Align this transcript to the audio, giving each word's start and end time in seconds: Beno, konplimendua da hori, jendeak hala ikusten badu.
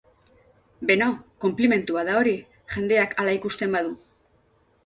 Beno, 0.91 1.09
konplimendua 1.45 2.05
da 2.09 2.17
hori, 2.21 2.35
jendeak 2.77 3.15
hala 3.25 3.37
ikusten 3.41 3.77
badu. 3.77 3.97